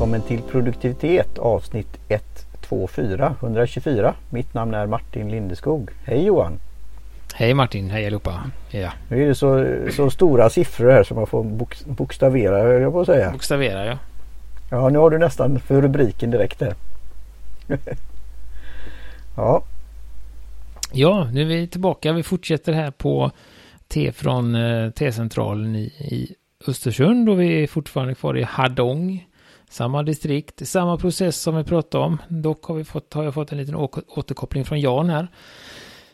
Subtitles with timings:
[0.00, 4.14] välkommen till produktivitet avsnitt 124 124.
[4.30, 5.90] Mitt namn är Martin Lindeskog.
[6.04, 6.58] Hej Johan!
[7.34, 8.50] Hej Martin, hej allihopa.
[8.70, 8.92] Ja.
[9.08, 12.92] Nu är det så, så stora siffror här som man får bok, bokstavera höll jag
[12.92, 13.30] på att säga.
[13.30, 13.98] Bokstavera ja.
[14.70, 16.74] Ja nu har du nästan för rubriken direkt där.
[19.36, 19.62] ja.
[20.92, 22.12] Ja, nu är vi tillbaka.
[22.12, 23.30] Vi fortsätter här på
[23.88, 26.34] T från eh, T-centralen i, i
[26.66, 29.26] Östersund och vi är fortfarande kvar i Hadong.
[29.70, 32.18] Samma distrikt, samma process som vi pratade om.
[32.28, 35.28] Dock har, vi fått, har jag fått en liten återkoppling från Jan här.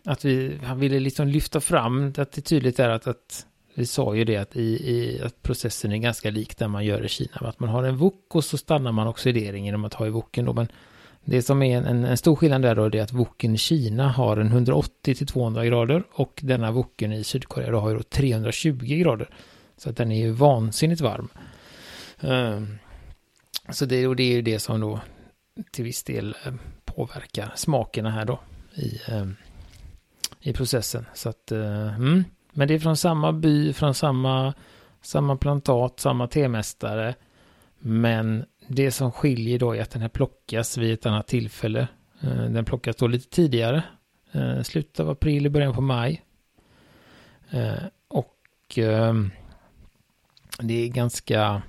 [0.05, 4.15] Att vi, han ville liksom lyfta fram att det tydligt är att, att vi sa
[4.15, 7.31] ju det att, i, i, att processen är ganska lik där man gör i Kina.
[7.35, 10.45] Att man har en wok och så stannar man oxidering genom att ha i woken
[10.45, 10.53] då.
[10.53, 10.69] Men
[11.25, 14.37] det som är en, en, stor skillnad där då är att woken i Kina har
[14.37, 18.79] en 180 till 200 grader och denna woken i Sydkorea då har ju då 320
[18.85, 19.29] grader.
[19.77, 21.29] Så att den är ju vansinnigt varm.
[22.21, 22.79] Um,
[23.71, 25.01] så det, och det är ju det som då
[25.71, 28.41] till viss del eh, påverkar smakerna här då
[28.75, 29.37] i, ehm,
[30.41, 31.07] i processen.
[31.15, 32.25] Så att, eh, mm.
[32.53, 34.55] Men det är från samma by, från samma,
[35.03, 37.15] samma plantat, samma temästare.
[37.79, 41.89] Men det som skiljer då är att den här plockas vid ett annat tillfälle.
[42.21, 43.83] Eh, den plockas då lite tidigare.
[44.65, 46.25] Slutet av april, i början på maj.
[48.09, 49.31] och ehm,
[50.59, 51.63] det är ganska,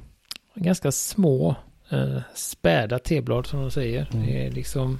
[0.55, 1.55] ganska små
[1.91, 4.09] eh, späda teblad som de säger.
[4.13, 4.25] Mm.
[4.25, 4.99] Det är liksom...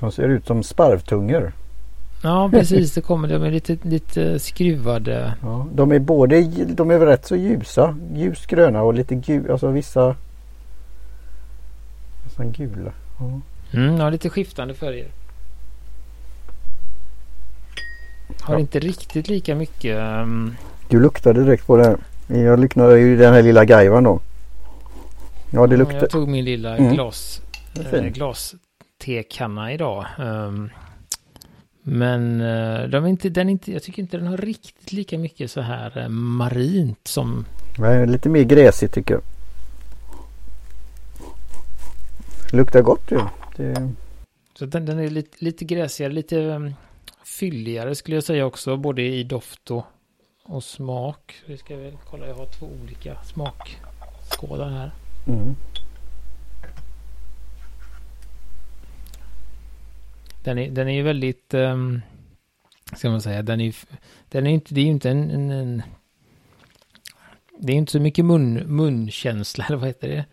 [0.00, 1.52] De ser ut som sparvtungor.
[2.22, 2.94] Ja, precis.
[2.94, 3.28] Det kommer.
[3.28, 5.34] De är lite, lite skruvade.
[5.42, 7.96] Ja, de är både, de är rätt så ljusa.
[8.14, 9.52] Ljust gröna och lite gula.
[9.52, 10.16] Alltså vissa
[12.24, 12.92] nästan gula.
[13.18, 13.40] Ja.
[13.78, 15.08] Mm, ja, lite skiftande färger.
[18.40, 18.60] Har ja.
[18.60, 19.98] inte riktigt lika mycket.
[19.98, 20.56] Um...
[20.88, 21.98] Du luktade direkt på det här.
[22.42, 24.20] Jag liknar ju den här lilla gaivan då.
[25.50, 25.98] Ja det luktar.
[25.98, 26.94] Jag tog min lilla mm.
[26.94, 27.42] glas,
[27.92, 28.54] äh, glas
[28.98, 30.06] tekanna idag.
[30.18, 30.70] Um,
[31.82, 35.18] men uh, de är inte, den är inte, jag tycker inte den har riktigt lika
[35.18, 37.44] mycket så här uh, marint som...
[37.78, 39.22] Nej, lite mer gräsigt tycker jag.
[42.52, 43.20] Luktar gott ju.
[43.56, 43.92] Det...
[44.58, 46.74] Så den, den, är lite, lite gräsigare, lite um,
[47.24, 48.76] fylligare skulle jag säga också.
[48.76, 49.84] Både i doft och,
[50.44, 51.34] och smak.
[51.46, 54.90] Vi ska väl kolla, jag har två olika smakskålar här.
[55.28, 55.56] Mm.
[60.42, 62.02] Den är, den är ju väldigt, um,
[62.96, 63.74] ska man säga, den är,
[64.28, 65.82] den är inte, det är ju inte en, en, en
[67.58, 70.24] det är inte så mycket mun, munkänsla, eller vad heter det?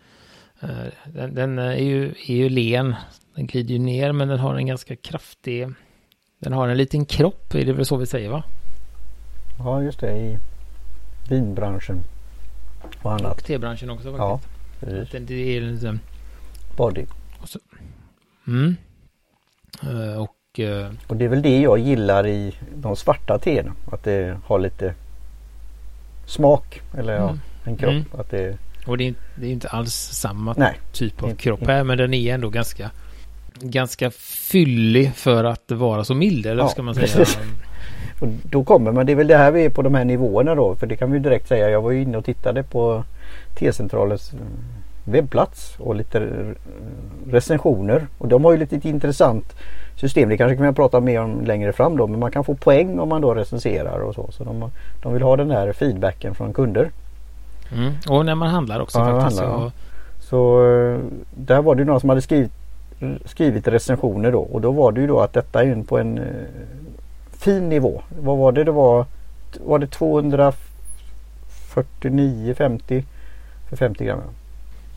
[0.62, 2.94] Uh, den, den, är, ju, är ju len,
[3.34, 5.68] den glider ju ner, men den har en ganska kraftig,
[6.38, 8.44] den har en liten kropp, är det väl så vi säger va?
[9.58, 10.38] Ja, just det, i
[11.28, 12.00] vinbranschen
[13.02, 13.32] och annat.
[13.32, 14.18] Och tebranschen också faktiskt.
[14.18, 14.55] Ja.
[14.80, 15.10] Precis.
[15.10, 16.00] Det, det är liksom...
[16.76, 17.04] Body.
[17.40, 17.58] Och, så,
[18.46, 18.76] mm.
[19.84, 23.72] Uh, och, uh, och det är väl det jag gillar i de svarta teerna.
[23.92, 24.94] Att det har lite
[26.26, 26.80] smak.
[26.98, 27.26] Eller mm.
[27.26, 27.38] ja,
[27.70, 27.90] en kropp.
[27.90, 28.04] Mm.
[28.18, 31.84] Att det, och det är, det är inte alls samma Nej, typ av kropp här.
[31.84, 32.90] Men den är ändå ganska
[33.60, 34.10] ganska
[34.50, 36.46] fyllig för att vara så mild.
[36.46, 37.26] Eller ja, ska man säga?
[38.20, 40.54] Och då kommer man, det är väl det här vi är på de här nivåerna
[40.54, 40.74] då.
[40.74, 41.70] För det kan vi direkt säga.
[41.70, 43.04] Jag var ju inne och tittade på
[43.54, 44.38] T-centralens eh,
[45.04, 46.28] webbplats och lite
[47.30, 48.06] recensioner.
[48.18, 49.54] Och de har ju lite intressant
[49.96, 50.28] system.
[50.28, 52.06] Det kanske kan vi prata mer om längre fram då.
[52.06, 54.28] Men man kan få poäng om man då recenserar och så.
[54.30, 54.70] Så de,
[55.02, 56.90] de vill ha den här feedbacken från kunder.
[57.72, 57.92] Mm.
[58.08, 59.40] Och när man handlar också ja, faktiskt.
[59.40, 59.70] Handlar, ja.
[60.20, 60.98] Så eh,
[61.34, 62.52] där var det några som hade skrivit,
[63.24, 64.40] skrivit recensioner då.
[64.40, 66.24] Och då var det ju då att detta är på en eh,
[67.32, 68.02] fin nivå.
[68.20, 69.04] Vad var det det var?
[69.64, 73.04] Var det 249, 50
[73.68, 74.20] för 50 gram?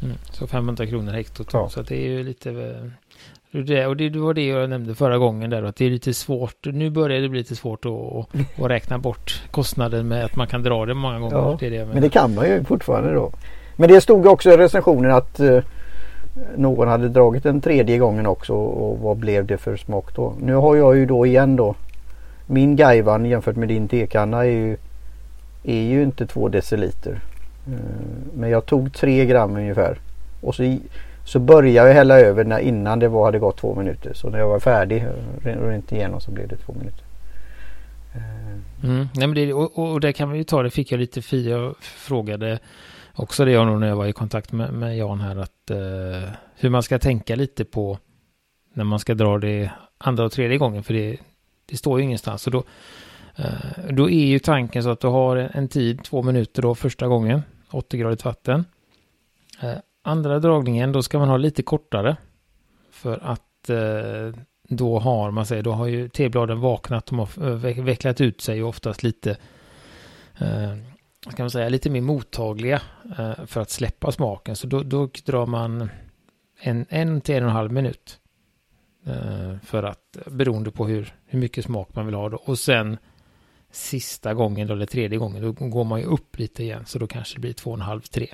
[0.04, 1.50] Mm, så 500 kronor hektot.
[1.54, 1.70] Ja.
[1.70, 2.76] Så det är ju lite...
[3.52, 6.66] Det, och det var det jag nämnde förra gången där att det är lite svårt.
[6.66, 10.64] Nu börjar det bli lite svårt att, att räkna bort kostnaden med att man kan
[10.64, 11.36] dra det många gånger.
[11.36, 13.32] Ja, det det men det kan man ju fortfarande då.
[13.76, 15.62] Men det stod också i recensionen att uh,
[16.58, 20.34] någon hade dragit den tredje gången också och vad blev det för smak då?
[20.42, 21.76] Nu har jag ju då igen då
[22.46, 24.78] min Gaivan jämfört med din tekanna är ju,
[25.64, 27.20] är ju inte två deciliter.
[27.68, 27.80] Eh,
[28.34, 30.00] men jag tog tre gram ungefär.
[30.42, 30.78] Och så,
[31.26, 34.14] så började jag hälla över när, innan det var, hade gått två minuter.
[34.14, 35.06] Så när jag var färdig
[35.46, 37.04] eh, och inte igenom så blev det två minuter.
[38.16, 38.90] Eh.
[38.90, 39.08] Mm.
[39.16, 41.38] Nej, men det, och, och det kan vi ju ta, det fick jag lite för
[41.38, 42.60] jag frågade
[43.14, 46.30] också det jag nog när jag var i kontakt med, med Jan här att eh,
[46.56, 47.98] hur man ska tänka lite på
[48.74, 51.18] när man ska dra det andra och tredje gången för det,
[51.66, 52.42] det står ju ingenstans.
[52.42, 52.64] Så då,
[53.40, 57.08] Eh, då är ju tanken så att du har en, tid, två minuter då första
[57.08, 58.66] gången 80-gradigt vatten.
[59.62, 62.18] Eh, andra dragningen då ska man ha lite kortare.
[62.92, 68.22] För att eh, då har man sig, då har ju tebladen vaknat, de har vecklat
[68.22, 69.38] ut sig och oftast lite
[71.24, 72.82] kan ska man säga, lite mer mottagliga
[73.46, 74.56] för att släppa smaken.
[74.56, 75.90] Så då, då drar man
[76.62, 78.20] en, en till en och en halv minut.
[79.64, 82.38] För att, beroende på hur, hur mycket smak man vill ha då.
[82.38, 82.98] Och sen
[83.72, 86.84] sista gången eller tredje gången, då går man ju upp lite igen.
[86.86, 88.28] Så då kanske det blir två och en halv, tre.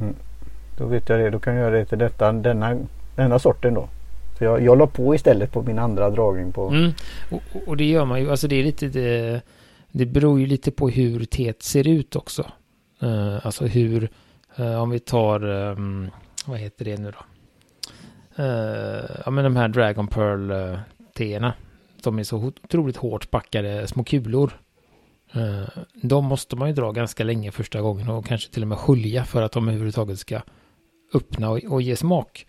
[0.00, 0.14] Mm.
[0.78, 2.78] Då vet jag det, då kan jag göra det till detta, denna,
[3.16, 3.88] denna sorten då.
[4.38, 6.68] Så jag, jag la på istället på min andra dragning på.
[6.68, 6.92] Mm.
[7.30, 9.40] Och, och, det gör man ju, alltså det är lite det,
[9.92, 12.46] det beror ju lite på hur teet ser ut också.
[13.02, 14.08] Uh, alltså hur,
[14.60, 16.10] uh, om vi tar, um,
[16.46, 17.24] vad heter det nu då?
[18.42, 20.76] Uh, ja men de här Dragon Pearl
[21.14, 21.52] teerna.
[22.02, 24.52] De är så otroligt hårt packade små kulor.
[25.34, 28.78] Eh, de måste man ju dra ganska länge första gången och kanske till och med
[28.78, 30.40] skölja för att de överhuvudtaget ska
[31.14, 32.46] öppna och, ge smak.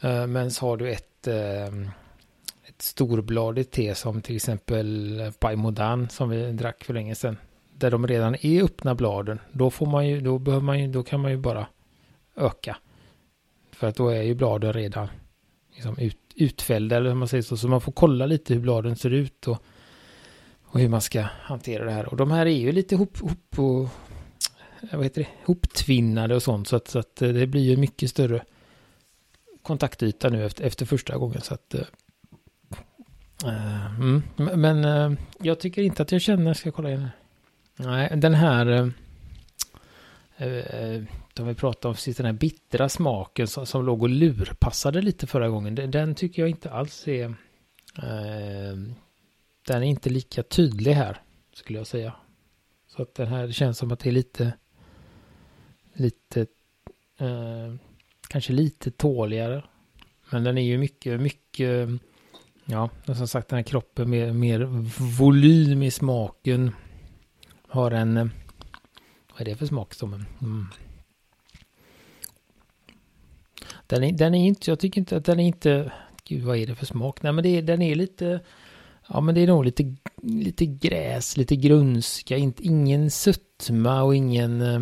[0.00, 1.90] Eh, men så har du ett, ehm,
[2.68, 5.56] ett storbladigt te som till exempel Pai
[6.10, 7.36] som vi drack för länge sedan.
[7.74, 9.38] Där de redan är öppna bladen.
[9.52, 11.66] Då får man ju, då behöver man ju, då kan man ju bara
[12.36, 12.76] öka.
[13.72, 15.08] För att då är ju bladen redan
[15.74, 17.56] liksom ut, utfällda eller hur man säger så.
[17.56, 19.62] Så man får kolla lite hur bladen ser ut och,
[20.74, 22.06] och hur man ska hantera det här.
[22.08, 23.82] Och de här är ju lite hop, hop och,
[24.90, 26.68] eh, vad heter det, hoptvinnade och sånt.
[26.68, 28.44] Så att, så att eh, det blir ju mycket större
[29.62, 31.40] kontaktyta nu efter, efter första gången.
[31.40, 31.74] Så att,
[33.44, 34.22] uh, mm.
[34.36, 37.08] Men uh, jag tycker inte att jag känner, ska jag kolla igen.
[37.76, 38.88] Nej, den här, uh,
[41.34, 45.26] de vi pratade om precis den här bittra smaken som, som låg och lurpassade lite
[45.26, 45.74] förra gången.
[45.74, 47.34] Den, den tycker jag inte alls är,
[49.66, 51.22] den är inte lika tydlig här,
[51.52, 52.14] skulle jag säga.
[52.86, 54.52] Så att den här känns som att det är lite,
[55.92, 56.40] lite
[57.18, 57.74] eh,
[58.28, 59.64] kanske lite tåligare.
[60.30, 61.88] Men den är ju mycket, mycket,
[62.64, 64.60] ja, som sagt den här kroppen med mer
[65.18, 66.70] volym i smaken.
[67.68, 68.26] Har en, eh,
[69.32, 70.66] vad är det för smak som, mm.
[73.86, 75.92] Den är, den är inte, jag tycker inte att den är inte,
[76.24, 77.22] gud vad är det för smak?
[77.22, 78.40] Nej men det den är lite,
[79.08, 84.60] ja men det är nog lite, lite gräs, lite grönska, inte, ingen sötma och ingen
[84.60, 84.80] eh,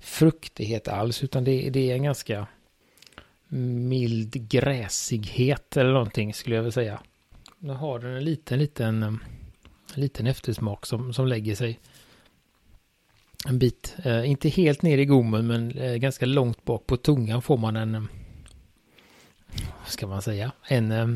[0.00, 2.46] fruktighet alls, utan det, det är en ganska
[3.48, 7.00] mild gräsighet eller någonting skulle jag vilja säga.
[7.58, 9.08] Nu har den en liten, liten, eh,
[9.94, 11.80] en liten eftersmak som, som lägger sig
[13.48, 17.42] en bit, eh, inte helt ner i gommen men eh, ganska långt bak på tungan
[17.42, 18.02] får man en, eh,
[19.80, 21.06] vad ska man säga, en, eh,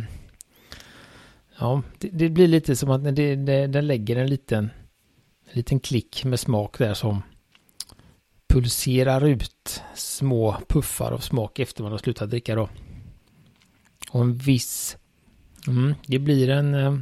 [1.60, 4.64] ja, det, det, blir lite som att det, det, den lägger en liten,
[5.44, 7.22] en liten klick med smak där som
[8.48, 12.68] pulserar ut små puffar av smak efter man har slutat dricka då.
[14.10, 14.96] Och en viss...
[15.68, 16.74] Mm, det blir en...
[16.74, 16.96] Eh,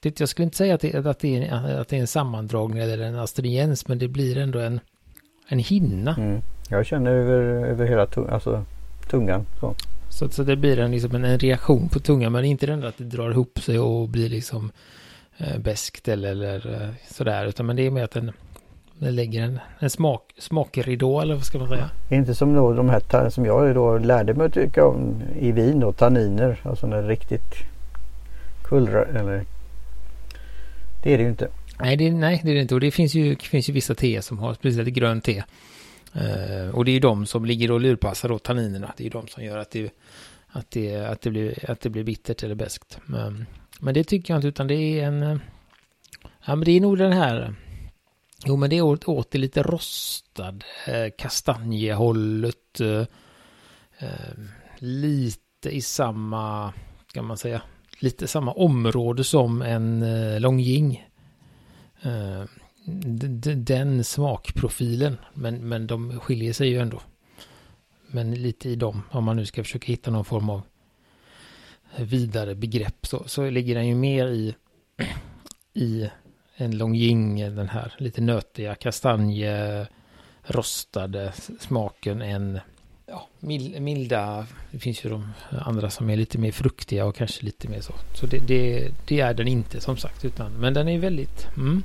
[0.00, 2.78] det, jag skulle inte säga att det, att, det är, att det är en sammandragning
[2.78, 4.80] eller en astringens men det blir ändå en,
[5.48, 6.14] en hinna.
[6.14, 6.42] Mm.
[6.68, 8.64] Jag känner över, över hela alltså,
[9.10, 9.46] tungan.
[9.60, 9.74] Så.
[10.10, 12.98] Så, så det blir en, liksom en, en reaktion på tungan men inte den att
[12.98, 14.72] det drar ihop sig och blir liksom
[15.38, 18.32] eh, beskt eller, eller eh, sådär utan men det är mer att den
[19.00, 21.90] det lägger en, en smak, smakridå eller vad ska man säga?
[22.10, 25.80] Inte som då de här som jag då lärde mig att tycka om i vin
[25.80, 26.60] då, tanniner.
[26.62, 27.54] Alltså när riktigt
[28.64, 29.44] kullra eller
[31.02, 31.48] det är det ju inte.
[31.80, 32.74] Nej det, nej, det är det inte.
[32.74, 35.42] Och det finns ju, finns ju vissa te som har speciellt grönt te.
[36.12, 38.92] Eh, och det är ju de som ligger och lurpassar då tanninerna.
[38.96, 39.94] Det är ju de som gör att det,
[40.48, 42.98] att det, att det, blir, att det blir bittert eller beskt.
[43.06, 43.46] Men,
[43.80, 45.22] men det tycker jag inte utan det är en...
[45.22, 45.36] Eh,
[46.46, 47.54] ja men det är nog den här
[48.44, 52.80] Jo, men det är åt, åt det lite rostad eh, kastanjehållet.
[52.80, 53.04] Eh,
[53.98, 54.38] eh,
[54.78, 56.72] lite i samma,
[57.12, 57.62] kan man säga,
[57.98, 61.08] lite samma område som en eh, Longjing.
[62.02, 62.44] Eh,
[63.56, 67.02] den smakprofilen, men, men de skiljer sig ju ändå.
[68.06, 70.62] Men lite i dem, om man nu ska försöka hitta någon form av
[71.96, 74.54] vidare begrepp, så, så ligger den ju mer i,
[75.74, 76.10] i
[76.56, 79.86] en Longjing, den här lite nötiga kastanje,
[80.42, 82.60] rostade smaken än
[83.06, 83.28] ja,
[83.80, 87.80] milda, det finns ju de andra som är lite mer fruktiga och kanske lite mer
[87.80, 87.92] så.
[88.14, 91.48] Så det, det, det är den inte som sagt, utan, men den är väldigt...
[91.56, 91.82] Mm.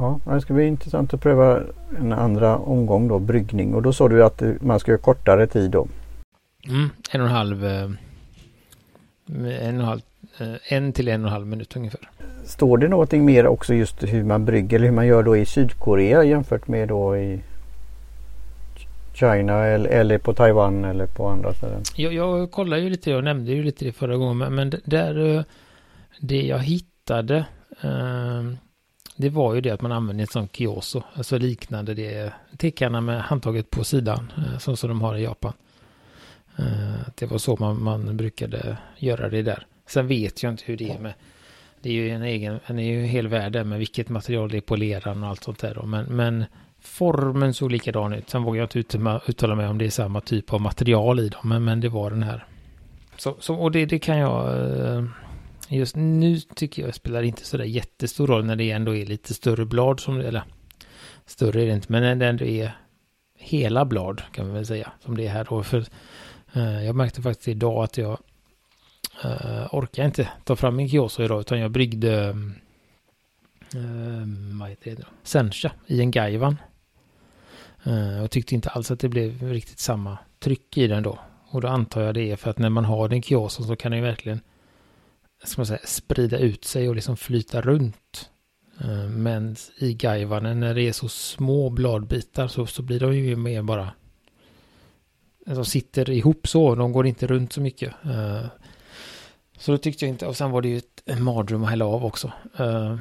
[0.00, 1.60] Ja, det ska bli intressant att pröva
[1.98, 3.74] en andra omgång då, bryggning.
[3.74, 5.88] Och då sa du att man ska göra kortare tid då?
[6.68, 7.64] Mm, en och en halv...
[7.64, 7.90] Eh,
[9.26, 10.00] en, och en, halv,
[10.38, 12.00] eh, en till en och en halv minut ungefär.
[12.44, 15.46] Står det någonting mer också just hur man brygger eller hur man gör då i
[15.46, 17.40] Sydkorea jämfört med då i
[19.14, 21.82] China eller, eller på Taiwan eller på andra ställen?
[21.96, 25.36] Jag, jag kollade ju lite, jag nämnde ju lite det förra gången, men, men där
[25.36, 25.42] eh,
[26.20, 27.36] det jag hittade
[27.82, 28.42] eh,
[29.20, 33.22] det var ju det att man använde ett sånt kioso, alltså liknande det tickarna med
[33.22, 35.52] handtaget på sidan, eh, som, som de har i Japan.
[36.58, 39.66] Eh, det var så man, man brukade göra det där.
[39.86, 41.14] Sen vet jag inte hur det är med
[41.82, 44.60] det är ju en egen, det är ju hel värld med vilket material det är
[44.60, 45.86] på leran och allt sånt där då.
[45.86, 46.44] Men, men
[46.80, 48.30] formen såg likadan ut.
[48.30, 51.48] Sen vågar jag inte uttala mig om det är samma typ av material i dem.
[51.48, 52.44] Men, men det var den här.
[53.16, 54.68] Så, så, och det, det kan jag...
[54.68, 55.04] Eh,
[55.70, 59.34] Alltså, just nu tycker jag spelar inte sådär jättestor roll när det ändå är lite
[59.34, 60.42] större blad som eller
[61.26, 62.72] större är det inte, men när det ändå är
[63.38, 65.62] hela blad kan man väl säga som det är här då.
[65.62, 65.86] För
[66.52, 68.18] eh, jag märkte faktiskt idag att jag
[69.24, 72.28] eh, orkar inte ta fram min Kioso idag utan jag bryggde
[73.74, 74.26] eh,
[74.60, 76.56] vad heter det Sencha i en Gaivan.
[77.84, 81.18] Eh, och tyckte inte alls att det blev riktigt samma tryck i den då.
[81.50, 83.92] Och då antar jag det är för att när man har den Kioso så kan
[83.92, 84.40] den ju verkligen
[85.44, 88.30] ska man säga, sprida ut sig och liksom flyta runt.
[88.80, 93.36] Eh, men i Gaivanen när det är så små bladbitar så, så blir de ju
[93.36, 93.90] mer bara
[95.44, 97.94] de sitter ihop så, de går inte runt så mycket.
[98.04, 98.46] Eh,
[99.58, 101.84] så då tyckte jag inte, och sen var det ju ett, en mardröm att hälla
[101.84, 102.32] av också.
[102.58, 102.96] Eh,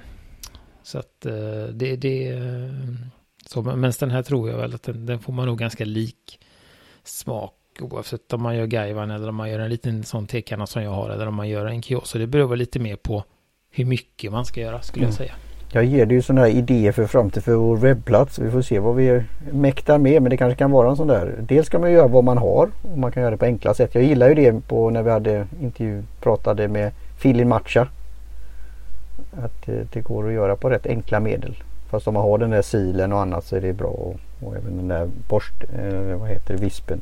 [0.83, 2.41] så att det det, det
[3.45, 6.39] så, men den här tror jag väl att den, den, får man nog ganska lik
[7.03, 10.83] smak oavsett om man gör gaivan eller om man gör en liten sån tekanna som
[10.83, 12.07] jag har eller om man gör en kiosk.
[12.07, 13.23] Så det beror väl lite mer på
[13.71, 15.09] hur mycket man ska göra skulle mm.
[15.09, 15.33] jag säga.
[15.71, 18.39] Jag ger dig ju sådana här idéer för framtiden för vår webbplats.
[18.39, 20.21] Vi får se vad vi mäktar med.
[20.21, 21.35] Men det kanske kan vara en sån där.
[21.39, 23.95] Dels kan man göra vad man har och man kan göra det på enkla sätt.
[23.95, 27.87] Jag gillar ju det på när vi hade intervju pratade med Filin Matcha.
[29.43, 31.63] Att det går att göra på rätt enkla medel.
[31.89, 33.87] Fast om man har den där silen och annat så är det bra.
[33.87, 37.01] Och, och även den där borst, eh, vad heter det, vispen.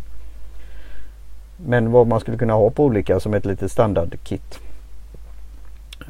[1.58, 4.60] Men vad man skulle kunna ha på olika som ett litet standardkit.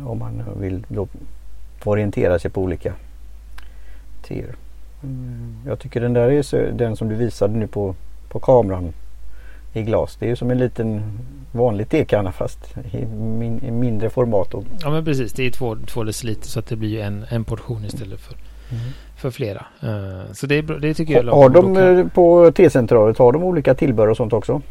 [0.06, 1.08] Om man vill då
[1.84, 2.94] orientera sig på olika
[4.22, 4.56] teer.
[5.04, 5.56] Mm.
[5.66, 7.96] Jag tycker den där är den som du visade nu på,
[8.30, 8.94] på kameran
[9.74, 10.16] i glas.
[10.20, 11.02] Det är ju som en liten
[11.52, 14.54] vanlig tekanna fast i, min, i mindre format.
[14.54, 14.64] Och...
[14.82, 17.86] Ja men precis, det är två, två deciliter så att det blir en, en portion
[17.86, 18.34] istället för,
[18.70, 18.84] mm.
[19.18, 19.66] för flera.
[19.84, 22.00] Uh, så det, det tycker jag Har de kan...
[22.00, 24.62] Eh, på T-centralet, har de olika tillbehör och sånt också?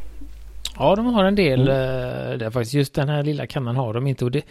[0.78, 1.72] Ja de har en del mm.
[1.72, 2.74] uh, där faktiskt.
[2.74, 4.24] Just den här lilla kannan har de inte.
[4.24, 4.42] Och det,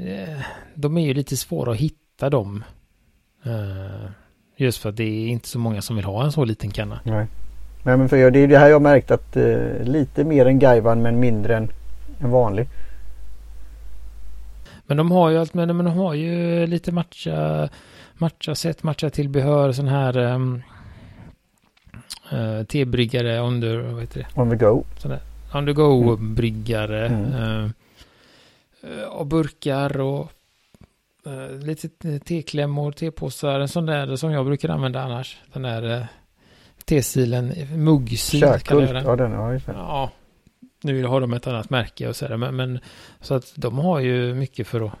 [0.00, 0.40] uh,
[0.74, 2.64] de är ju lite svåra att hitta dem.
[3.46, 4.10] Uh,
[4.56, 7.00] just för att det är inte så många som vill ha en så liten kanna.
[7.04, 7.26] Nej.
[7.82, 11.20] men för det är det här jag märkt att uh, lite mer än Gaivan men
[11.20, 11.70] mindre än
[12.18, 12.68] en vanlig.
[14.86, 17.68] Men de har ju allt men de har ju lite matcha
[18.20, 20.62] matcha sätt, matcha tillbehör sån här um,
[22.32, 24.40] uh, tebryggare the, vad heter det?
[24.40, 24.84] On the go.
[24.98, 25.10] Sån
[25.52, 26.34] där, on the go mm.
[26.34, 27.06] bryggare.
[27.06, 27.72] Mm.
[28.84, 30.32] Uh, och burkar och
[31.62, 35.40] lite teklämmor, tepåsar, en sån där som jag brukar använda annars.
[35.52, 36.06] Den där
[36.84, 37.54] tesilen,
[37.84, 39.04] muggsil kallar jag den.
[39.04, 40.10] Ja, den ja, ja,
[40.82, 42.36] nu har de ett annat märke och sådär.
[42.36, 42.78] Men, men,
[43.20, 44.92] så att de har ju mycket för att,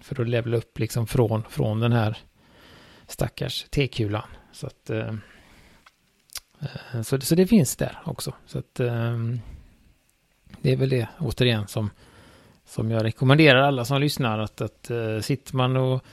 [0.00, 2.18] för att levla upp liksom från, från den här
[3.06, 4.28] stackars tekulan.
[4.52, 4.90] Så att
[7.06, 8.34] så, så det finns där också.
[8.46, 8.80] Så att
[10.60, 11.90] det är väl det återigen som
[12.66, 16.04] som jag rekommenderar alla som lyssnar att, att uh, sitter man och,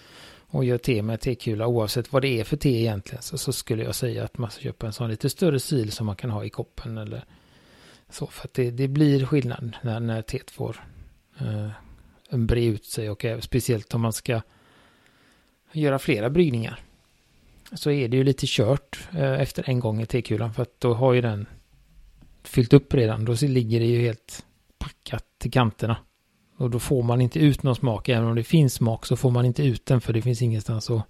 [0.48, 3.84] och gör te med tekula oavsett vad det är för te egentligen så, så skulle
[3.84, 6.46] jag säga att man ska köpa en sån lite större sil som man kan ha
[6.46, 7.26] i koppen eller
[8.10, 10.84] så för att det, det blir skillnad när, när teet får
[11.42, 11.70] uh,
[12.30, 14.42] bre ut sig och speciellt om man ska
[15.72, 16.80] göra flera bryggningar.
[17.74, 20.94] Så är det ju lite kört uh, efter en gång i tekulan för att då
[20.94, 21.48] har ju den
[22.44, 23.26] fyllt upp redan.
[23.26, 24.46] Då ligger det ju helt
[24.78, 25.98] packat till kanterna.
[26.58, 28.10] Och då får man inte ut någon smak.
[28.10, 30.90] Även om det finns smak så får man inte ut den för det finns ingenstans
[30.90, 31.04] att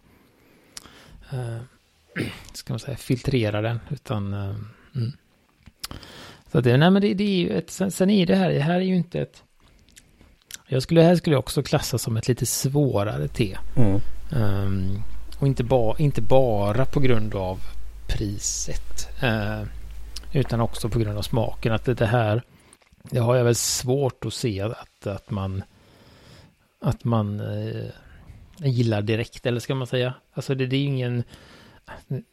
[1.33, 1.57] uh,
[2.53, 3.79] ska man säga, filtrera den.
[3.89, 4.55] Utan, uh,
[4.95, 5.11] mm.
[6.51, 8.59] Så det, nej men det, det är ju ett, sen, sen är det här, det
[8.59, 9.43] här är ju inte ett
[10.67, 13.57] jag skulle, här skulle jag också klassa som ett lite svårare te.
[13.75, 14.01] Mm.
[14.31, 15.03] Um,
[15.39, 17.59] och inte, ba, inte bara på grund av
[18.07, 19.07] priset.
[19.23, 19.63] Uh,
[20.33, 21.73] utan också på grund av smaken.
[21.73, 22.41] Att det, här
[23.03, 25.63] det har jag väl svårt att se att, att man
[26.79, 27.85] att man eh,
[28.57, 30.13] gillar direkt eller ska man säga.
[30.33, 31.23] Alltså det, det är ju ingen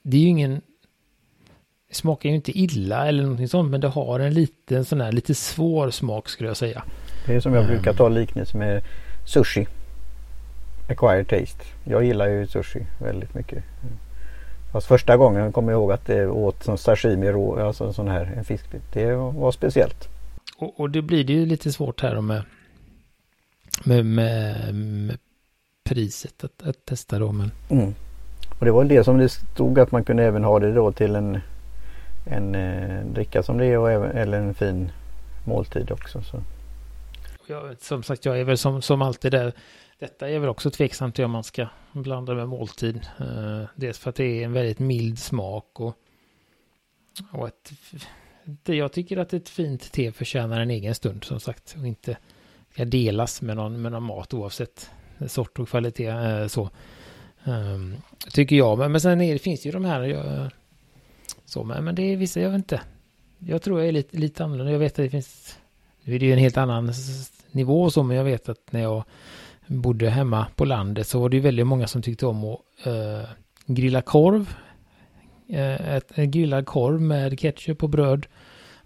[0.02, 0.60] det är ju ingen
[1.88, 5.12] det smakar ju inte illa eller någonting sånt men det har en liten sån här
[5.12, 6.84] lite svår smak skulle jag säga.
[7.26, 8.82] Det är som jag brukar ta liknelse med
[9.26, 9.66] sushi.
[10.88, 11.64] Acquired taste.
[11.84, 13.64] Jag gillar ju sushi väldigt mycket.
[14.72, 18.08] Fast första gången kommer jag ihåg att det åt som sashimi rå, alltså en sån
[18.08, 18.82] här en fiskbit.
[18.92, 20.08] Det var speciellt.
[20.56, 22.42] Och, och det blir det ju lite svårt här med,
[23.84, 25.18] med, med, med
[25.84, 27.32] priset att, att, testa då.
[27.32, 27.50] Men...
[27.68, 27.94] Mm.
[28.58, 31.16] Och det var det som det stod att man kunde även ha det då till
[31.16, 31.40] en,
[32.26, 34.92] en eh, dricka som det är och även, eller en fin
[35.44, 36.22] måltid också.
[36.22, 36.42] Så.
[37.46, 39.52] Ja, som sagt, jag är väl som, som alltid där.
[40.00, 43.00] Detta är väl också tveksamt till om man ska blanda med måltid.
[43.18, 45.94] Eh, dels för att det är en väldigt mild smak och,
[47.32, 47.72] och ett,
[48.44, 52.16] det, jag tycker att ett fint te förtjänar en egen stund som sagt och inte
[52.72, 54.90] ska delas med någon, med någon mat oavsett
[55.26, 56.06] sort och kvalitet.
[56.06, 56.70] Eh, så
[57.44, 57.96] ehm,
[58.30, 58.78] tycker jag.
[58.78, 60.02] Men, men sen är, det finns ju de här.
[60.02, 60.50] Jag,
[61.44, 62.80] så, men, men det är vissa, jag vet inte.
[63.38, 64.72] Jag tror jag är lite, lite annorlunda.
[64.72, 65.58] Jag vet att det finns.
[66.02, 66.92] Nu är det ju en helt annan
[67.50, 69.04] nivå så, men jag vet att när jag
[69.70, 73.22] bodde hemma på landet så var det ju väldigt många som tyckte om att uh,
[73.66, 74.54] grilla korv.
[75.50, 78.26] Uh, ett, en grillad korv med ketchup och bröd.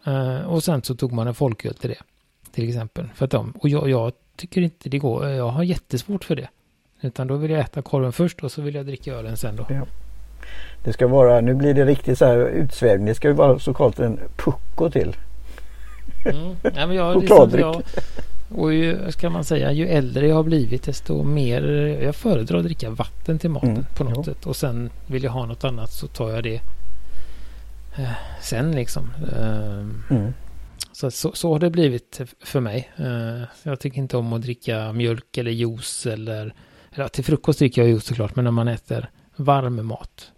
[0.07, 2.03] Uh, och sen så tog man en folköl till det.
[2.53, 3.09] Till exempel.
[3.15, 5.27] För att de, och jag, jag tycker inte det går.
[5.27, 6.49] Jag har jättesvårt för det.
[7.01, 9.67] Utan då vill jag äta korven först och så vill jag dricka ölen sen då.
[9.69, 9.87] Ja.
[10.85, 13.07] Det ska vara, nu blir det riktigt så här utsvävning.
[13.07, 15.17] Det ska ju vara så kallat en pucko till.
[16.25, 16.57] Mm.
[16.63, 17.83] Ja, men jag, liksom, jag,
[18.55, 21.63] och ju, ska man säga, ju äldre jag har blivit desto mer,
[22.03, 23.85] jag föredrar att dricka vatten till maten mm.
[23.97, 24.23] på något jo.
[24.25, 24.47] sätt.
[24.47, 26.61] Och sen vill jag ha något annat så tar jag det
[27.97, 29.11] eh, sen liksom.
[29.33, 30.35] Eh, mm.
[30.93, 32.91] så, så, så, har det blivit för mig.
[32.97, 36.55] Eh, jag tycker inte om att dricka mjölk eller juice eller,
[36.93, 40.33] eller till frukost dricker jag juice såklart, men när man äter varm mat.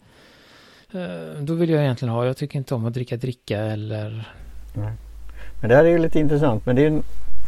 [0.92, 4.28] Eh, då vill jag egentligen ha, jag tycker inte om att dricka dricka eller
[4.74, 4.92] Nej.
[5.60, 6.66] Men det här är ju lite intressant.
[6.66, 7.02] Men det är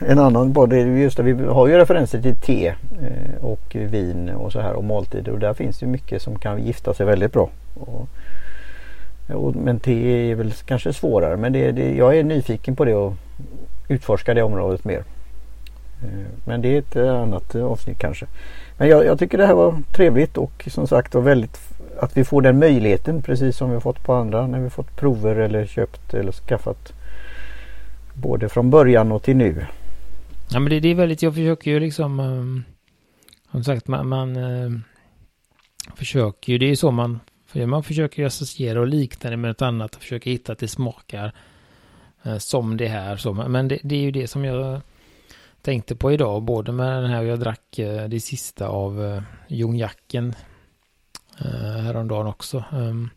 [0.06, 4.52] en, annan både just det, vi har ju referenser till te eh, och vin och
[4.52, 7.50] så här och måltider och där finns ju mycket som kan gifta sig väldigt bra.
[7.74, 8.08] Och,
[9.34, 12.94] och, men te är väl kanske svårare men det, det, jag är nyfiken på det
[12.94, 13.14] och
[13.88, 15.04] utforska det området mer.
[16.02, 18.26] Eh, men det är ett eh, annat avsnitt kanske.
[18.76, 21.58] Men jag, jag, tycker det här var trevligt och som sagt var väldigt
[22.00, 24.96] att vi får den möjligheten precis som vi har fått på andra när vi fått
[24.96, 26.92] prover eller köpt eller skaffat
[28.22, 29.66] Både från början och till nu.
[30.50, 32.64] Ja men det, det är väldigt, jag försöker ju liksom um,
[33.50, 34.78] Som sagt man, man uh,
[35.96, 37.20] Försöker ju, det är så man
[37.66, 40.68] Man försöker ju associera och likna det med något annat och försöker hitta att det
[40.68, 41.34] smakar
[42.26, 44.80] uh, Som det här så, men det, det, är ju det som jag
[45.62, 49.22] Tänkte på idag, både med den här jag drack uh, det sista av eh, uh,
[49.48, 50.34] Jongjacken
[51.44, 53.10] uh, Häromdagen också um,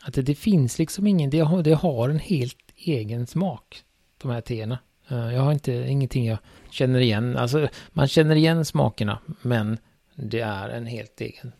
[0.00, 3.82] Att det, det, finns liksom ingen, det har, det har en helt egen smak
[4.22, 4.78] de här teerna.
[5.10, 6.38] Eh, jag har inte, ingenting jag
[6.70, 7.36] känner igen.
[7.36, 9.78] Alltså, man känner igen smakerna, men
[10.14, 11.52] det är en helt egen.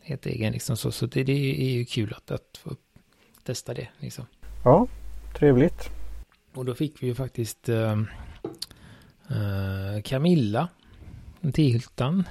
[0.00, 0.92] Helt egen liksom så.
[0.92, 2.76] Så det, det är ju kul att, att få
[3.44, 4.26] testa det liksom.
[4.64, 4.86] Ja,
[5.38, 5.90] trevligt.
[6.54, 8.02] Och då fick vi ju faktiskt uh,
[10.04, 10.68] Camilla,
[11.54, 12.28] tehyltan.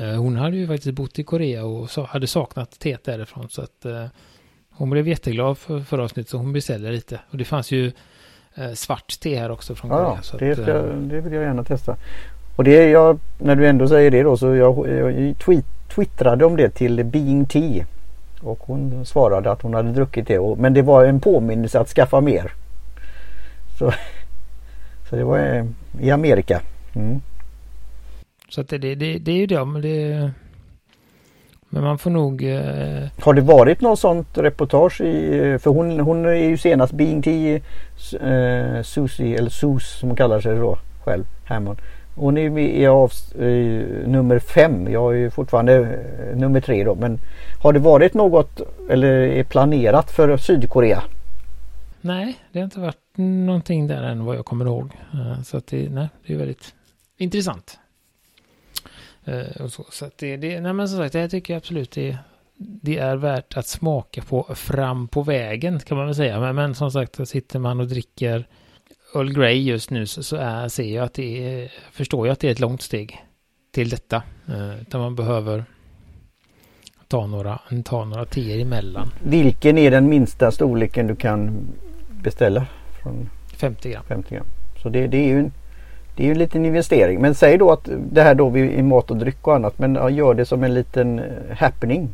[0.00, 3.62] Uh, hon hade ju faktiskt bott i Korea och så, hade saknat teet därifrån så
[3.62, 3.86] att
[4.76, 7.20] hon blev jätteglad för förra avsnittet så hon beställde lite.
[7.30, 7.92] Och det fanns ju eh,
[8.74, 10.18] svart te här också från Korea.
[10.32, 11.96] Ja, det, ska, eh, det vill jag gärna testa.
[12.56, 15.64] Och det jag, när du ändå säger det då så jag, jag tweet,
[15.94, 17.86] twittrade om det till Being Tea.
[18.40, 20.38] Och hon svarade att hon hade druckit det.
[20.38, 22.52] Och, men det var en påminnelse att skaffa mer.
[23.78, 23.92] Så,
[25.10, 25.66] så det var eh,
[26.00, 26.60] i Amerika.
[26.94, 27.20] Mm.
[28.48, 29.64] Så att det, det, det, det är ju det.
[29.64, 30.30] Men det
[31.68, 32.44] men man får nog...
[32.44, 33.08] Eh...
[33.20, 35.38] Har det varit något sånt reportage i...
[35.38, 37.54] Eh, för hon, hon är ju senast Being T
[38.20, 41.78] eh, Susie eller Sus som hon kallar sig då själv, Hammond.
[42.14, 44.92] Hon är med i av, eh, nummer fem.
[44.92, 46.94] Jag är ju fortfarande eh, nummer tre då.
[46.94, 47.18] Men
[47.62, 51.02] har det varit något eller är planerat för Sydkorea?
[52.00, 54.90] Nej, det har inte varit någonting där än vad jag kommer ihåg.
[55.14, 56.74] Uh, så att det, nej, det är väldigt
[57.18, 57.78] intressant.
[59.26, 62.18] Eh, och så så det, det, nej men som sagt, det tycker jag absolut det,
[62.56, 66.40] det är värt att smaka på fram på vägen kan man väl säga.
[66.40, 68.46] Men, men som sagt, sitter man och dricker
[69.14, 72.40] Earl Grey just nu så, så är, ser jag att det är, förstår jag att
[72.40, 73.24] det är ett långt steg
[73.72, 74.22] till detta.
[74.48, 75.64] Eh, utan man behöver
[77.08, 79.12] ta några, ta några teer emellan.
[79.22, 81.68] Vilken är den minsta storleken du kan
[82.22, 82.66] beställa?
[83.02, 84.04] Från 50 gram.
[84.08, 84.46] 50 gram.
[84.82, 85.52] Så det, det är ju en
[86.16, 87.20] det är ju en liten investering.
[87.20, 89.78] Men säg då att det här då i mat och dryck och annat.
[89.78, 91.24] Men gör det som en liten eh,
[91.58, 92.08] happening.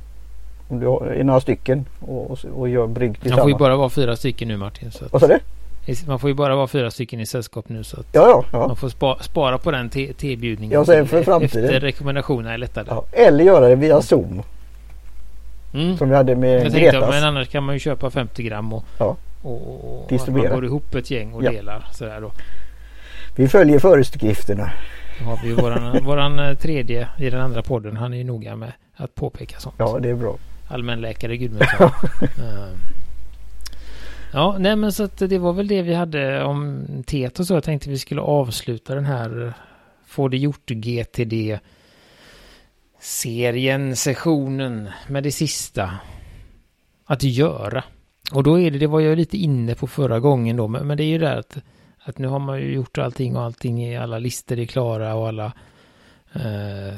[0.68, 3.36] Om du är några stycken och, och, gör brygg tillsammans.
[3.36, 4.90] Man får ju bara vara fyra stycken nu Martin.
[4.90, 5.38] Så Vad sa du?
[6.06, 8.66] Man får ju bara vara fyra stycken i sällskap nu så att ja, ja, ja.
[8.66, 10.70] man får spa, spara på den tebjudningen.
[10.70, 11.64] Jag säger för framtiden.
[11.64, 13.00] Efter rekommendationerna är lättare.
[13.12, 14.42] Eller göra det via Zoom.
[15.74, 15.96] Mm.
[15.96, 18.84] Som vi hade med Jag tänkte, men annars kan man ju köpa 50 gram och,
[18.98, 22.30] och, och, och att man går ihop ett gäng och delar sådär då.
[23.36, 24.70] Vi följer föreskrifterna.
[25.18, 27.96] Då har vi ju våran, våran eh, tredje i den andra podden.
[27.96, 29.74] Han är ju noga med att påpeka sånt.
[29.78, 30.38] Ja, det är bra.
[30.68, 31.90] Allmänläkare Gudmundsson.
[32.22, 32.78] Ehm.
[34.32, 37.54] ja, nej men så att det var väl det vi hade om teet och så.
[37.54, 39.52] Jag tänkte vi skulle avsluta den här eh,
[40.06, 41.58] Få det gjort GTD
[43.00, 45.90] serien, sessionen med det sista
[47.04, 47.84] att göra.
[48.32, 50.96] Och då är det, det var jag lite inne på förra gången då, men, men
[50.96, 51.56] det är ju det att,
[52.04, 55.28] att nu har man ju gjort allting och allting i alla listor är klara och
[55.28, 55.52] alla
[56.32, 56.94] eh,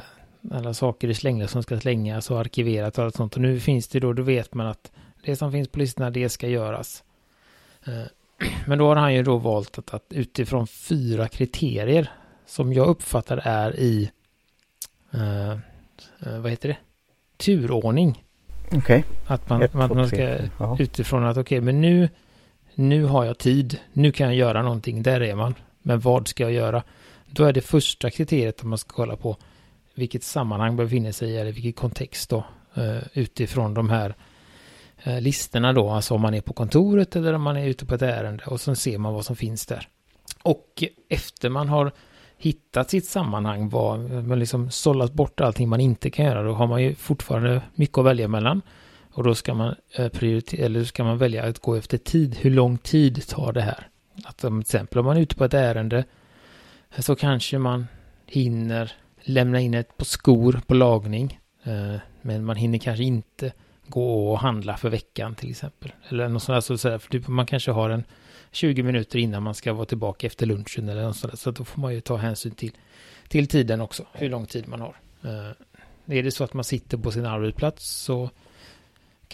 [0.51, 3.35] alla saker är slängda som ska slängas och arkiverat och allt sånt.
[3.35, 4.93] Och nu finns det då, då vet man att
[5.25, 7.05] det som finns på listorna, det ska göras.
[7.87, 12.11] Eh, Men då har han ju då valt att, att utifrån fyra kriterier
[12.47, 14.11] som jag uppfattar är i,
[15.13, 16.77] eh, eh, vad heter det,
[17.37, 18.25] turordning.
[18.73, 19.05] Okej.
[19.27, 20.49] Att man, Ett, att två, man tre.
[20.49, 22.09] ska utifrån att okej, men nu,
[22.75, 25.55] nu har jag tid, nu kan jag göra någonting, där är man.
[25.83, 26.83] Men vad ska jag göra?
[27.27, 29.37] Då är det första kriteriet att man ska kolla på
[29.95, 34.15] vilket sammanhang befinner sig i eller vilken kontext då eh, utifrån de här
[35.03, 37.95] eh, listorna då, alltså om man är på kontoret eller om man är ute på
[37.95, 39.89] ett ärende och så ser man vad som finns där.
[40.43, 41.93] Och efter man har
[42.37, 46.67] hittat sitt sammanhang, vad, man liksom sållat bort allting man inte kan göra, då har
[46.67, 48.63] man ju fortfarande mycket att välja mellan.
[49.15, 52.37] Och då ska man eh, prioritera, eller ska man välja att gå efter tid.
[52.37, 53.89] Hur lång tid tar det här?
[54.25, 56.05] Att om, till exempel om man är ute på ett ärende
[56.95, 57.87] eh, så kanske man
[58.27, 61.41] hinner lämna in ett par skor på lagning.
[61.65, 63.53] Eh, men man hinner kanske inte
[63.89, 65.93] gå och handla för veckan till exempel.
[66.09, 68.05] Eller något sånt där, så, där, för typ, man kanske har en
[68.53, 71.39] 20 minuter innan man ska vara tillbaka efter lunchen eller något sånt där.
[71.39, 72.73] Så då får man ju ta hänsyn till,
[73.29, 74.97] till tiden också, hur lång tid man har.
[75.23, 78.31] Eh, är det så att man sitter på sin arbetsplats så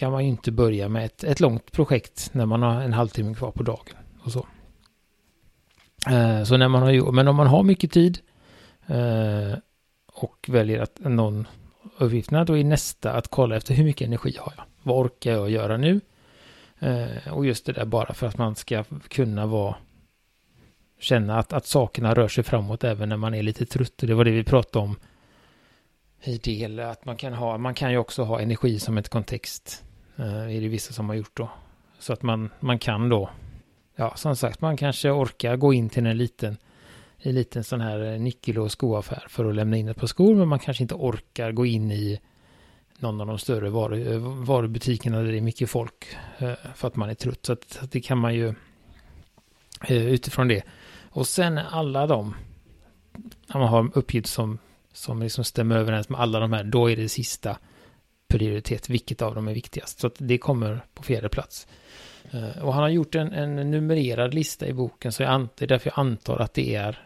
[0.01, 3.35] kan man ju inte börja med ett, ett långt projekt när man har en halvtimme
[3.35, 4.47] kvar på dagen och så.
[6.09, 8.19] Eh, så när man har men om man har mycket tid
[8.87, 9.57] eh,
[10.13, 11.47] och väljer att någon
[11.97, 14.63] uppgifterna då är nästa att kolla efter hur mycket energi har jag?
[14.83, 16.01] Vad orkar jag göra nu?
[16.79, 19.75] Eh, och just det där bara för att man ska kunna vara
[20.99, 24.01] känna att, att sakerna rör sig framåt även när man är lite trött.
[24.01, 24.95] Och det var det vi pratade om
[26.23, 29.83] i del att man kan ha, man kan ju också ha energi som ett kontext.
[30.17, 31.49] Eh, är det vissa som har gjort då.
[31.99, 33.29] Så att man, man kan då,
[33.95, 36.57] ja som sagt, man kanske orkar gå in till en liten,
[37.17, 40.35] en liten sån här eh, nyckel och skoaffär för att lämna in ett par skor,
[40.35, 42.19] men man kanske inte orkar gå in i
[42.99, 46.95] någon av de större varu, eh, varubutikerna där det är mycket folk eh, för att
[46.95, 47.45] man är trött.
[47.45, 48.47] Så att, att det kan man ju
[49.87, 50.63] eh, utifrån det.
[51.09, 52.35] Och sen alla de,
[53.47, 54.57] när man har uppgifter som,
[54.93, 57.57] som liksom stämmer överens med alla de här, då är det sista
[58.31, 59.99] prioritet, vilket av dem är viktigast.
[59.99, 61.67] Så att det kommer på fjärde plats.
[62.31, 65.65] Eh, och han har gjort en, en numrerad lista i boken, så jag ant, det
[65.65, 66.99] är därför jag antar att det är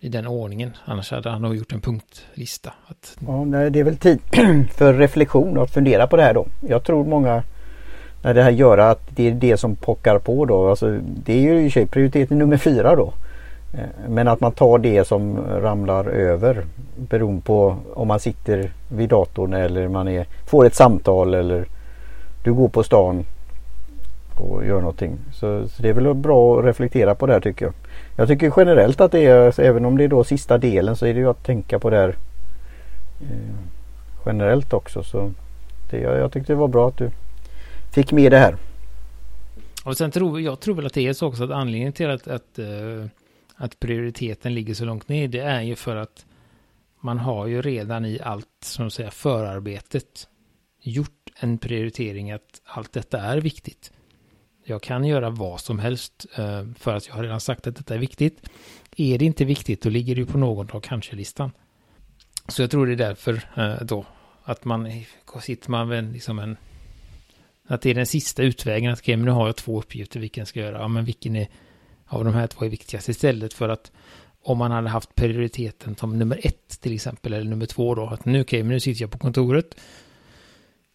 [0.00, 0.76] i den ordningen.
[0.84, 2.72] Annars hade han nog gjort en punktlista.
[2.86, 4.20] Att, Ja, nej, det är väl tid
[4.74, 6.46] för reflektion och att fundera på det här då.
[6.68, 7.42] Jag tror många
[8.22, 10.70] när det här gör att det är det som pockar på då.
[10.70, 13.12] Alltså, det är ju i och för sig prioritet nummer fyra då.
[13.74, 16.64] Eh, men att man tar det som ramlar över
[16.96, 21.66] beroende på om man sitter vid datorn eller man är, får ett samtal eller
[22.44, 23.24] du går på stan
[24.36, 25.18] och gör någonting.
[25.32, 27.74] Så, så det är väl bra att reflektera på det här tycker jag.
[28.16, 31.14] Jag tycker generellt att det är, även om det är då sista delen så är
[31.14, 32.16] det ju att tänka på det här
[33.20, 33.54] eh,
[34.26, 35.02] generellt också.
[35.02, 35.32] Så
[35.90, 37.10] det, jag, jag tyckte det var bra att du
[37.92, 38.56] fick med det här.
[39.84, 42.28] och sen tror jag tror väl att det är så också att anledningen till att,
[42.28, 43.06] att, eh,
[43.58, 46.26] att prioriteten ligger så långt ner, det är ju för att
[47.00, 50.28] man har ju redan i allt, som att säga, förarbetet
[50.82, 53.92] gjort en prioritering att allt detta är viktigt.
[54.64, 57.94] Jag kan göra vad som helst eh, för att jag har redan sagt att detta
[57.94, 58.50] är viktigt.
[58.96, 61.52] Är det inte viktigt då ligger det ju på någon av kanske-listan.
[62.48, 64.06] Så jag tror det är därför eh, då
[64.44, 65.04] att man
[65.40, 66.56] sitter man med liksom en
[67.66, 70.46] att det är den sista utvägen att okej, men nu har jag två uppgifter, vilken
[70.46, 70.78] ska jag göra?
[70.78, 71.48] Ja, men vilken är
[72.08, 73.92] av de här två är viktigast istället för att
[74.42, 78.24] om man hade haft prioriteten som nummer ett till exempel, eller nummer två då, att
[78.24, 79.74] nu, okej, men nu sitter jag på kontoret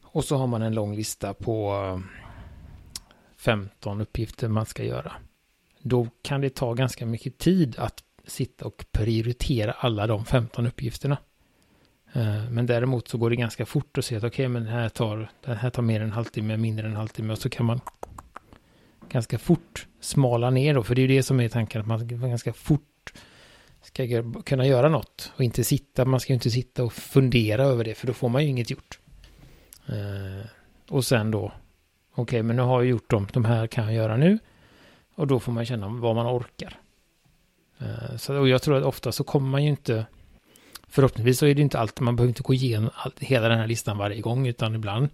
[0.03, 1.99] och så har man en lång lista på eh,
[3.37, 5.11] 15 uppgifter man ska göra.
[5.79, 11.17] Då kan det ta ganska mycket tid att sitta och prioritera alla de 15 uppgifterna.
[12.13, 15.31] Eh, men däremot så går det ganska fort att se att okej, men här tar,
[15.45, 17.81] den här tar mer än en halvtimme, mindre än en halvtimme och så kan man
[19.13, 22.29] ganska fort smala ner då, för det är ju det som är tanken, att man
[22.29, 23.13] ganska fort
[23.81, 24.07] ska
[24.45, 27.95] kunna göra något och inte sitta, man ska ju inte sitta och fundera över det,
[27.95, 28.99] för då får man ju inget gjort.
[29.87, 30.45] Eh,
[30.89, 31.51] och sen då,
[32.11, 34.39] okej okay, men nu har jag gjort dem, de här kan jag göra nu.
[35.15, 36.79] Och då får man känna vad man orkar.
[37.79, 40.05] Eh, så, och jag tror att ofta så kommer man ju inte,
[40.87, 43.97] förhoppningsvis så är det inte alltid, man behöver inte gå igenom hela den här listan
[43.97, 45.09] varje gång, utan ibland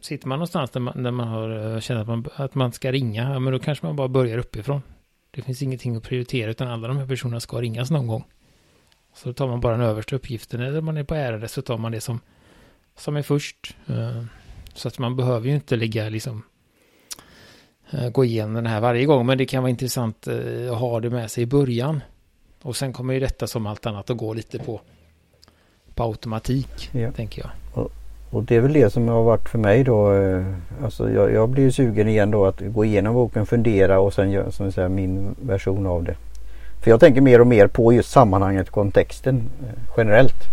[0.00, 2.92] sitter man någonstans där man, där man har, eh, känner att man, att man ska
[2.92, 4.82] ringa, ja, men då kanske man bara börjar uppifrån.
[5.30, 8.24] Det finns ingenting att prioritera, utan alla de här personerna ska ringas någon gång.
[9.14, 11.62] Så då tar man bara den översta uppgiften, eller om man är på ärende så
[11.62, 12.20] tar man det som,
[12.96, 13.76] som är först.
[13.86, 14.24] Eh,
[14.74, 16.42] så att man behöver ju inte ligga liksom
[17.90, 19.26] Eh, gå igenom den här varje gång.
[19.26, 20.28] Men det kan vara intressant
[20.70, 22.00] att ha det med sig i början.
[22.62, 24.80] Och sen kommer ju detta som allt annat att gå lite på,
[25.94, 27.12] på automatik, ja.
[27.12, 27.50] tänker jag.
[27.74, 27.92] Och,
[28.30, 30.12] och, det är väl det som har varit för mig då.
[30.12, 30.44] Eh,
[30.84, 34.30] alltså jag, jag blir ju sugen igen då att gå igenom boken, fundera och sen
[34.30, 36.14] göra som säger, min version av det.
[36.82, 40.44] För jag tänker mer och mer på just sammanhanget, kontexten eh, generellt.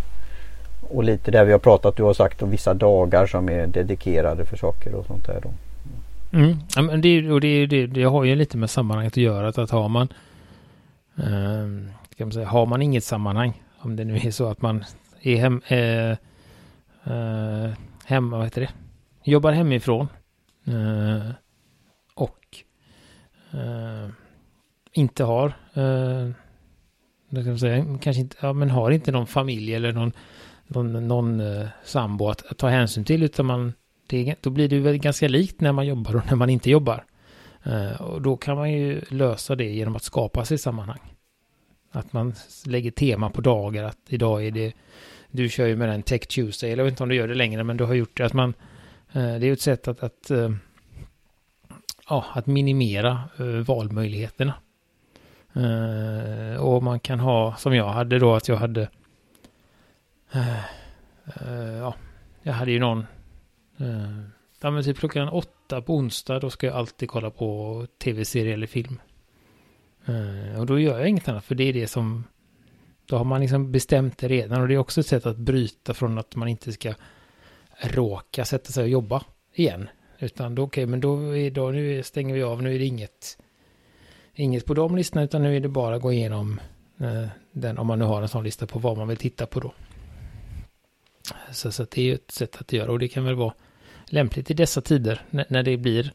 [0.89, 4.45] Och lite där vi har pratat, du har sagt om vissa dagar som är dedikerade
[4.45, 5.39] för saker och sånt där.
[5.43, 5.49] Då.
[6.37, 6.57] Mm.
[6.75, 9.47] Ja, men det, och det, det, det har ju lite med sammanhanget att göra.
[9.47, 10.07] Att, att har man
[11.17, 14.83] eh, kan man säga, har man inget sammanhang, om det nu är så att man
[15.21, 16.17] är hem, eh,
[17.05, 17.71] eh,
[18.05, 18.69] hemma, vad heter det,
[19.23, 20.07] jobbar hemifrån
[20.65, 21.31] eh,
[22.15, 22.57] och
[23.51, 24.09] eh,
[24.91, 26.31] inte har, eh,
[27.31, 30.11] kan man säga, kanske inte, ja, men har inte någon familj eller någon,
[30.67, 33.73] någon, någon eh, sambo att, att ta hänsyn till, utan man
[34.07, 37.05] det, då blir det väl ganska likt när man jobbar och när man inte jobbar.
[37.63, 41.13] Eh, och då kan man ju lösa det genom att skapa sig sammanhang.
[41.91, 42.33] Att man
[42.65, 44.73] lägger tema på dagar, att idag är det,
[45.35, 47.35] du kör ju med den Tech Tuesday, eller jag vet inte om du gör det
[47.35, 48.53] längre, men du har gjort det att man,
[49.13, 50.49] eh, det är ju ett sätt att, att, eh,
[52.09, 54.53] ja, att minimera eh, valmöjligheterna.
[56.59, 58.89] och man kan ha, som jag hade då, att jag hade,
[61.79, 61.95] ja,
[62.41, 63.05] jag hade ju någon
[64.61, 68.67] ja, men typ klockan åtta på onsdag, då ska jag alltid kolla på tv-serie eller
[68.67, 68.99] film.
[70.57, 72.23] Och då gör jag inget annat, för det är det som...
[73.05, 75.93] Då har man liksom bestämt det redan och det är också ett sätt att bryta
[75.93, 76.93] från att man inte ska
[77.81, 79.89] råka sätta sig och jobba igen.
[80.19, 82.85] Utan då, okej, okay, men då, är, då nu stänger vi av, nu är det
[82.85, 83.37] inget,
[84.33, 86.59] inget på de listorna, utan nu är det bara att gå igenom
[86.99, 89.59] eh, den, om man nu har en sån lista på vad man vill titta på
[89.59, 89.73] då.
[91.51, 93.53] Så, så det är ju ett sätt att göra och det kan väl vara
[94.05, 96.11] lämpligt i dessa tider när, när det blir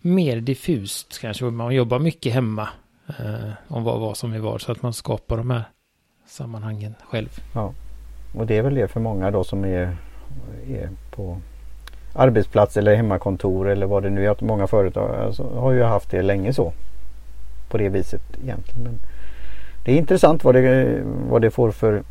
[0.00, 1.44] mer diffust kanske.
[1.44, 2.68] Man jobbar mycket hemma
[3.06, 5.64] eh, om vad, vad som är vad så att man skapar de här
[6.32, 7.28] sammanhangen själv.
[7.52, 7.72] Ja,
[8.34, 9.96] och det är väl det för många då som är,
[10.68, 11.38] är på
[12.12, 14.36] arbetsplats eller hemmakontor eller vad det nu är.
[14.40, 16.72] Många företag alltså, har ju haft det länge så.
[17.68, 18.82] På det viset egentligen.
[18.82, 18.98] Men
[19.84, 22.02] det är intressant vad det, vad det får för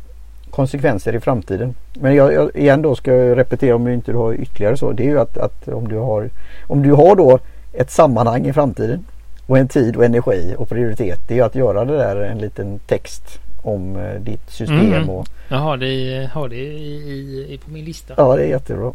[0.50, 1.74] konsekvenser i framtiden.
[1.94, 4.92] Men jag, jag, igen då ska jag repetera om du inte har ytterligare så.
[4.92, 6.30] Det är ju att, att, om, du har,
[6.66, 7.38] om du har då
[7.72, 9.04] ett sammanhang i framtiden
[9.46, 11.20] och en tid och energi och prioritet.
[11.28, 14.92] Det är ju att göra det där en liten text om eh, ditt system.
[14.92, 15.10] Mm.
[15.10, 18.14] Och, jag har det, har det i, i, på min lista.
[18.16, 18.92] Ja det är jättebra.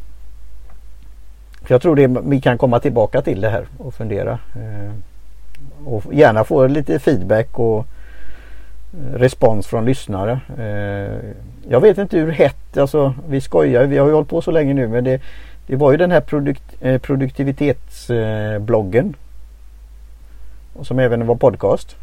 [1.67, 4.32] Jag tror det, vi kan komma tillbaka till det här och fundera.
[4.32, 4.91] Eh,
[5.86, 7.88] och gärna få lite feedback och
[9.13, 10.39] respons från lyssnare.
[10.58, 11.12] Eh,
[11.69, 14.73] jag vet inte hur hett, alltså vi skojar, vi har ju hållit på så länge
[14.73, 15.21] nu men det,
[15.67, 19.15] det var ju den här produkt, eh, produktivitetsbloggen.
[20.82, 21.95] som även var podcast.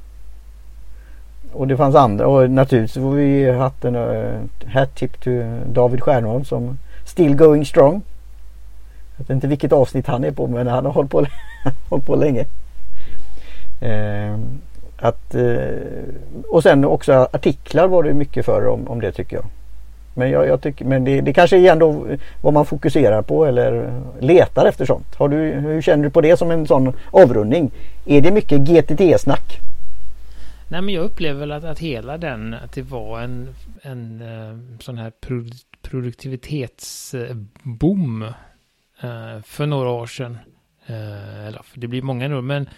[1.55, 4.41] Och det fanns andra och naturligtvis har vi haft en uh,
[4.73, 8.03] hat tip till David Stjernholm som Still Going Strong.
[9.17, 11.27] Jag vet inte vilket avsnitt han är på men han har hållit på,
[11.89, 12.45] hållit på länge.
[13.83, 14.39] Uh,
[14.97, 15.59] att, uh,
[16.49, 19.45] och sen också artiklar var det mycket för om, om det tycker jag.
[20.15, 22.07] Men, jag, jag tycker, men det, det kanske är ändå
[22.41, 25.15] vad man fokuserar på eller letar efter sånt.
[25.17, 27.71] Har du, hur känner du på det som en sån avrundning?
[28.07, 29.61] Är det mycket GTT-snack?
[30.69, 33.49] Nej men jag upplever väl att, att hela den, att det var en,
[33.83, 35.45] en uh, sån här pro
[35.83, 38.33] produktivitetsboom uh,
[39.45, 40.39] för några år sedan.
[40.91, 42.69] Uh, eller det blir många nu men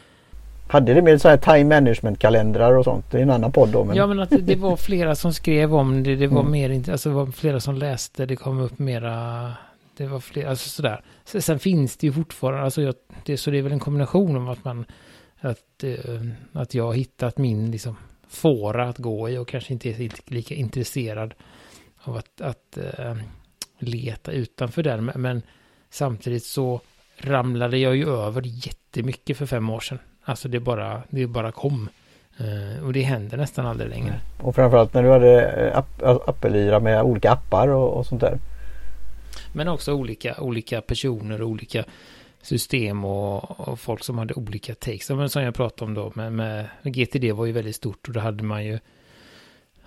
[0.69, 3.11] hade det med så här time management kalendrar och sånt.
[3.11, 3.85] Det är en annan podd då.
[3.85, 3.97] Men...
[3.97, 6.17] Ja men att det var flera som skrev om det.
[6.17, 6.53] Det var mm.
[6.53, 8.27] mer alltså det var flera som läste.
[8.27, 9.53] Det kom upp mera.
[9.97, 11.01] Det var flera, alltså sådär.
[11.25, 12.95] Sen finns det ju fortfarande, alltså jag,
[13.25, 14.85] det, så det är väl en kombination om att man,
[15.41, 16.21] att, eh,
[16.53, 17.97] att jag har hittat min liksom
[18.29, 21.35] fåra att gå i och kanske inte är lika intresserad
[22.03, 23.17] av att, att uh,
[23.79, 25.11] leta utanför den.
[25.15, 25.43] Men
[25.91, 26.81] samtidigt så
[27.19, 29.99] ramlade jag ju över jättemycket för fem år sedan.
[30.25, 31.89] Alltså det bara, det bara kom.
[32.41, 34.21] Uh, och det händer nästan aldrig längre.
[34.43, 38.39] Och framförallt när du hade eh, app, Apple-yra med olika appar och, och sånt där.
[39.53, 41.85] Men också olika, olika personer, olika
[42.47, 45.11] system och, och folk som hade olika takes.
[45.11, 48.21] Men som jag pratade om då med, med GTD var ju väldigt stort och då
[48.21, 48.79] hade man ju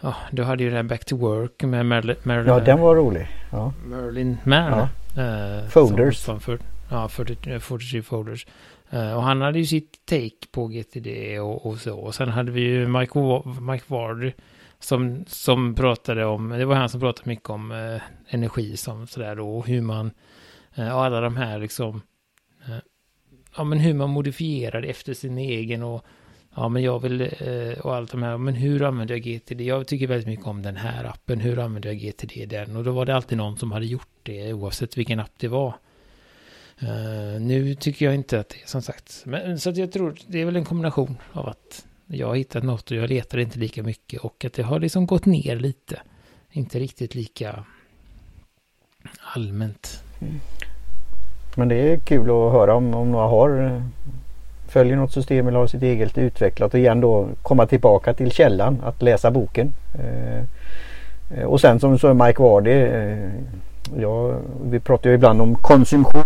[0.01, 2.15] Ja, då hade ju det här Back to Work med Merlin.
[2.23, 3.27] Merlin Ja, den var rolig.
[3.51, 3.73] Ja.
[3.85, 4.87] Merlin Mann.
[5.15, 5.23] Ja.
[5.23, 6.17] Eh, Folders.
[6.17, 8.47] Som, som för, ja, 40, 43 Folders.
[8.89, 11.99] Eh, och han hade ju sitt take på GTD och, och så.
[11.99, 13.19] Och sen hade vi ju Mike,
[13.61, 14.31] Mike Ward
[14.79, 19.35] som, som pratade om, det var han som pratade mycket om eh, energi som sådär
[19.35, 19.57] då.
[19.57, 20.11] Och hur man,
[20.75, 22.01] eh, och alla de här liksom, eh,
[22.67, 22.77] Eh,
[23.57, 26.05] ja men hur man modifierar det efter sin egen och
[26.55, 29.61] Ja, men jag vill, eh, och allt de här, men hur använder jag GTD?
[29.61, 32.75] Jag tycker väldigt mycket om den här appen, hur använder jag GTD i den?
[32.75, 35.73] Och då var det alltid någon som hade gjort det, oavsett vilken app det var.
[36.79, 40.15] Eh, nu tycker jag inte att det är som sagt, men så att jag tror,
[40.27, 43.59] det är väl en kombination av att jag har hittat något och jag letar inte
[43.59, 46.01] lika mycket och att det har liksom gått ner lite.
[46.51, 47.65] Inte riktigt lika
[49.35, 50.03] allmänt.
[50.21, 50.39] Mm.
[51.55, 53.81] Men det är kul att höra om, om några har eh,
[54.69, 58.81] följer något system eller har sitt eget utvecklat och igen då komma tillbaka till källan
[58.83, 59.73] att läsa boken.
[59.99, 60.39] Eh,
[61.37, 63.29] eh och sen som så Mike Wardy, eh,
[63.97, 64.33] ja,
[64.63, 66.23] vi pratar ju ibland om konsumtion.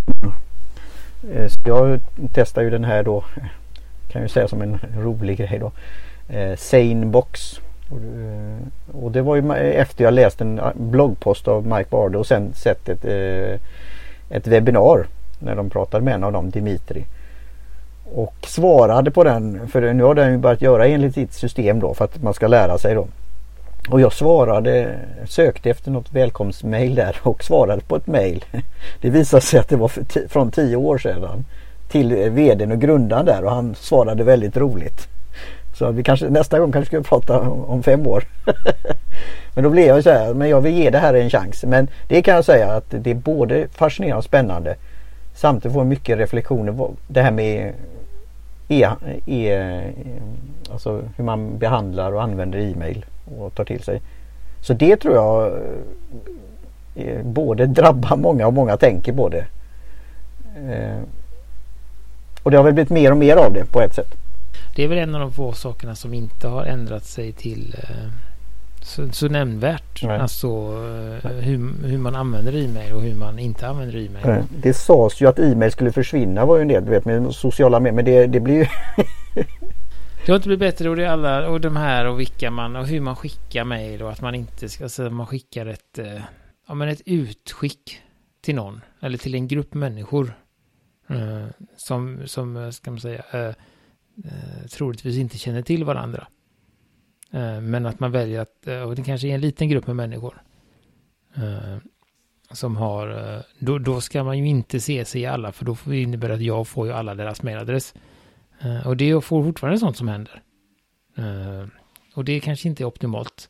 [1.34, 2.00] Eh, så jag
[2.34, 3.24] testar ju den här då,
[4.12, 5.72] kan ju säga som en rolig grej då,
[6.36, 7.60] eh, Sane Box.
[7.90, 12.18] Och, eh, och det var ju efter jag läst en ah, bloggpost av Mike Wardy
[12.18, 13.60] och sen sett ett, eh,
[14.34, 15.08] ett webbinar
[15.40, 17.06] när de pratade med en av dem, Dimitri.
[18.14, 21.94] Och svarade på den, för nu har den ju börjat göra enligt sitt system då
[21.94, 23.08] för att man ska lära sig då.
[23.90, 28.46] Och jag svarade, sökte efter något välkomstmail där och svarade på ett mail.
[29.02, 29.92] Det visade sig att det var
[30.28, 31.46] från tio år sedan
[31.88, 35.08] till vdn och grundaren där och han svarade väldigt roligt.
[35.74, 38.24] Så vi kanske nästa gång kanske ska prata om fem år.
[39.54, 41.64] men då blev jag så här, men jag vill ge det här en chans.
[41.64, 44.76] Men det kan jag säga att det är både fascinerande och spännande.
[45.36, 46.90] Samtidigt får jag mycket reflektioner.
[47.08, 47.74] Det här med
[48.68, 48.88] e,
[49.28, 49.82] e,
[50.72, 53.06] alltså hur man behandlar och använder e-mail
[53.38, 54.02] och tar till sig.
[54.62, 55.52] Så det tror jag
[56.96, 59.46] eh, både drabbar många och många tänker på det.
[60.56, 61.02] Eh,
[62.44, 64.23] och det har väl blivit mer och mer av det på ett sätt.
[64.76, 68.10] Det är väl en av de få sakerna som inte har ändrat sig till eh,
[68.82, 70.04] så, så nämnvärt.
[70.04, 70.20] Nej.
[70.20, 74.26] Alltså eh, hur, hur man använder e-mail och hur man inte använder e-mail.
[74.26, 74.44] Nej.
[74.58, 77.80] Det sades ju att e-mail skulle försvinna var ju en del du vet med sociala
[77.80, 77.96] medier.
[77.96, 78.66] Men det, det blir ju
[80.26, 82.76] Det har inte blivit bättre och det är alla och de här och vilka man
[82.76, 86.22] och hur man skickar mejl och att man inte ska, alltså man skickar ett, eh,
[86.68, 88.02] ja men ett utskick
[88.42, 90.38] till någon eller till en grupp människor.
[91.10, 91.46] Eh,
[91.78, 93.24] som, som, ska man säga,
[94.26, 96.28] eh, troligtvis inte känner till varandra.
[97.32, 99.96] Eh, men att man väljer att, eh, och det kanske är en liten grupp med
[99.96, 100.42] människor.
[101.36, 101.78] Eh,
[102.52, 105.94] som har, eh, då, då ska man ju inte se sig i alla för då
[105.94, 107.94] innebär det att jag får ju alla deras mailadress.
[108.60, 110.42] Eh, och det får fortfarande sånt som händer.
[112.16, 113.50] Och det kanske inte är optimalt.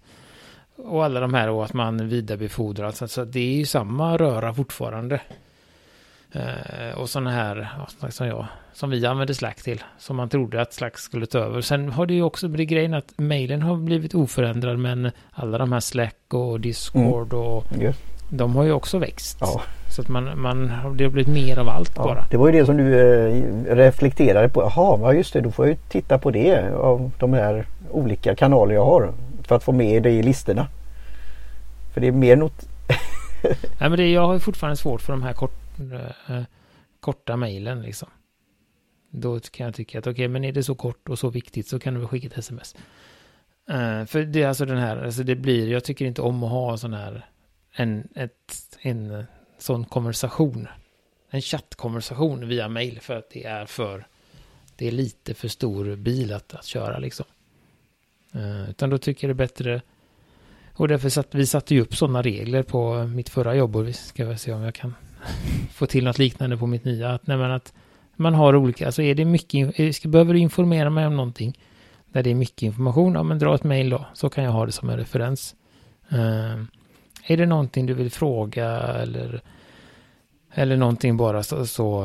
[0.76, 5.22] Och alla de här och att man vidarebefordrar, så det är ju samma röra fortfarande.
[6.34, 10.62] Eh, och sådana här, ja, som jag, som vi använder Slack till, som man trodde
[10.62, 11.62] att Slack skulle ta över.
[11.62, 15.72] Sen har det ju också blivit grejen att mailen har blivit oförändrad, men alla de
[15.72, 17.46] här Slack och Discord mm.
[17.46, 17.96] och yes.
[18.30, 19.38] de har ju också växt.
[19.42, 19.62] Ja.
[19.96, 22.26] Så att man, man, det har blivit mer av allt ja, bara.
[22.32, 24.62] Det var ju det som du eh, reflekterade på.
[24.62, 28.76] Jaha, just det, då får jag ju titta på det av de här olika kanaler
[28.76, 29.14] jag har.
[29.44, 30.68] För att få med det i listorna.
[31.94, 32.66] För det är mer något...
[33.80, 36.44] Nej men det, jag har ju fortfarande svårt för de här kort, eh, Eh,
[37.00, 38.10] korta mejlen liksom.
[39.10, 41.68] Då kan jag tycka att okej, okay, men är det så kort och så viktigt
[41.68, 42.76] så kan du väl skicka ett sms.
[43.70, 46.50] Uh, för det är alltså den här, alltså det blir, jag tycker inte om att
[46.50, 47.26] ha sån här,
[47.72, 49.26] en, ett, en
[49.58, 50.68] sån konversation.
[51.30, 54.08] En chattkonversation via mail för att det är för,
[54.76, 57.26] det är lite för stor bil att, att köra liksom.
[58.36, 59.82] Uh, utan då tycker jag det är bättre,
[60.74, 63.94] och därför satt vi satte ju upp sådana regler på mitt förra jobb och vi
[63.94, 64.96] ska väl se om jag kan
[65.72, 67.10] få till något liknande på mitt nya.
[67.10, 67.74] Att, nej, att
[68.16, 71.58] man har olika, alltså är det mycket, ska, behöver du informera mig om någonting
[72.14, 74.66] där det är mycket information, ja men dra ett mail då, så kan jag ha
[74.66, 75.56] det som en referens.
[76.14, 76.64] Uh,
[77.26, 79.42] är det någonting du vill fråga eller,
[80.54, 82.02] eller någonting bara så, så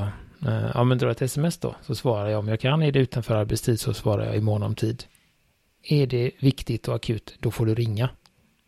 [0.47, 2.83] uh, ja men dra ett sms då, så svarar jag om jag kan.
[2.83, 5.05] Är det utanför arbetstid så svarar jag i mån om tid.
[5.83, 8.11] Är det viktigt och akut, då får du ringa.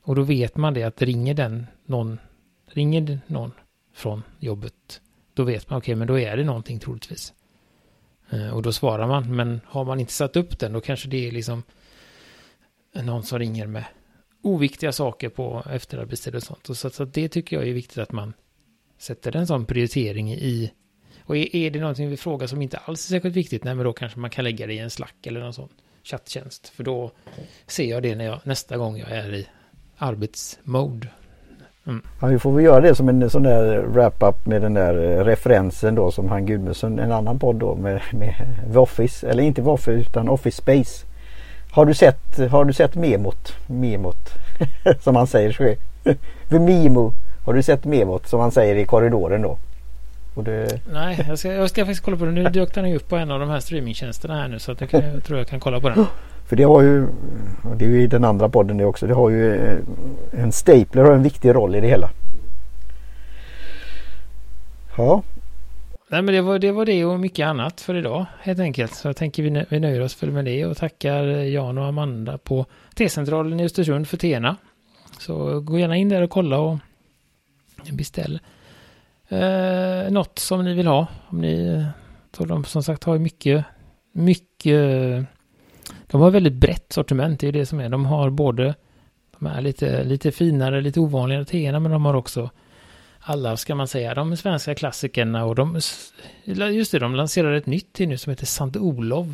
[0.03, 2.19] Och då vet man det att ringer den någon,
[2.67, 3.53] ringer någon
[4.01, 5.01] från jobbet,
[5.35, 7.35] då vet man, okej, okay, men då är det någonting troligtvis.
[8.31, 11.29] Eh, och då svarar man, men har man inte satt upp den, då kanske det
[11.29, 11.63] är liksom
[12.93, 13.85] någon som ringer med
[14.43, 16.69] oviktiga saker på efterarbetstid och sånt.
[16.69, 18.33] Och så, så det tycker jag är viktigt att man
[18.99, 20.73] sätter en sån prioritering i
[21.25, 23.85] och är, är det någonting vi frågar som inte alls är särskilt viktigt, nej men
[23.85, 25.69] då kanske man kan lägga det i en slack eller någon sån
[26.03, 26.69] chatttjänst.
[26.69, 27.13] För då
[27.67, 29.49] ser jag det när jag, nästa gång jag är i
[29.97, 31.09] arbetsmode.
[31.91, 32.03] Mm.
[32.21, 35.25] Ja, vi får väl göra det som en sån där wrap-up med den där eh,
[35.25, 38.35] referensen då som han Gudmundsson, en annan podd då med, med
[38.75, 41.07] Office, eller inte Office utan Office Space.
[41.71, 43.57] Har du sett, har du sett memot?
[43.67, 44.31] Memot
[45.01, 45.75] som han säger så
[46.59, 47.13] Mimo.
[47.45, 49.59] Har du sett memot som han säger i korridoren då?
[50.35, 50.81] Det...
[50.93, 52.31] Nej, jag ska, jag ska faktiskt kolla på det.
[52.31, 54.81] Nu dök den ju upp på en av de här streamingtjänsterna här nu så att
[54.81, 56.07] jag, kan, jag tror jag kan kolla på den.
[56.51, 57.07] För det har ju,
[57.77, 59.79] det är ju i den andra podden det också, det har ju eh,
[60.33, 62.11] en stapler har en viktig roll i det hela.
[64.97, 65.23] Ja.
[66.09, 68.95] Nej men det var, det var det och mycket annat för idag helt enkelt.
[68.95, 71.87] Så jag tänker vi, vi nöjer oss för med det och tackar eh, Jan och
[71.87, 74.57] Amanda på T-centralen i Östersund för Tena.
[75.19, 76.79] Så gå gärna in där och kolla och
[77.93, 78.41] beställ
[79.29, 81.07] eh, något som ni vill ha.
[81.29, 81.85] Om ni,
[82.37, 83.65] så de som sagt har mycket,
[84.13, 85.27] mycket,
[86.11, 87.89] de har väldigt brett sortiment, det är det som är.
[87.89, 88.75] De har både
[89.39, 92.51] de här lite, lite finare, lite ovanligare teerna, men de har också
[93.21, 95.81] alla, ska man säga, de svenska klassikerna och de,
[96.45, 99.27] just det, de lanserar ett nytt te nu som heter Sankt Olof.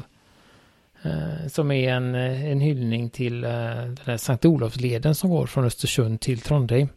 [1.02, 5.64] Eh, som är en, en hyllning till eh, den här Sankt Olofsleden som går från
[5.64, 6.88] Östersund till Trondheim.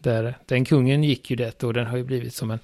[0.00, 2.58] Där, den kungen gick ju det och den har ju blivit som en...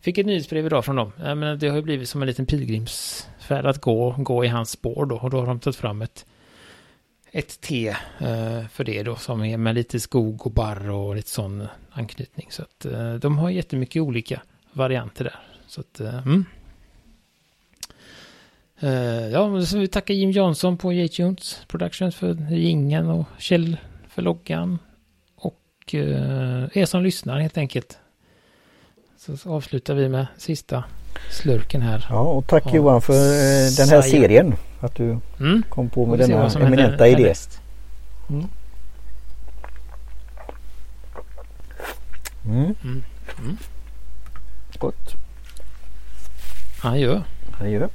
[0.00, 1.12] Fick ett nyhetsbrev idag från dem.
[1.16, 4.70] Men det har ju blivit som en liten pilgrims för att gå, gå i hans
[4.70, 5.16] spår då.
[5.16, 6.26] Och då har de tagit fram ett,
[7.30, 7.88] ett te
[8.18, 12.46] eh, för det då som är med lite skog och barr och lite sån anknytning.
[12.50, 14.42] Så att eh, de har jättemycket olika
[14.72, 15.40] varianter där.
[15.66, 16.44] Så att, eh, mm.
[18.82, 23.76] Uh, ja, så vi tackar Jim Jansson på J-Tunes Productions för ringen och Kjell
[24.08, 24.78] för loggan
[25.36, 27.98] och eh, er som lyssnar helt enkelt.
[29.16, 30.84] Så avslutar vi med sista
[31.30, 32.06] slurken här.
[32.10, 34.54] Ja, och tack Johan för eh, den här serien.
[34.80, 35.62] Att du mm.
[35.68, 37.34] kom på med denna eminenta idé.
[38.30, 38.48] Mm.
[42.44, 42.74] Mm.
[42.84, 43.02] Mm.
[43.38, 43.56] Mm.
[44.78, 45.14] Gott.
[46.82, 47.20] Adjö.
[47.60, 47.88] Adjö.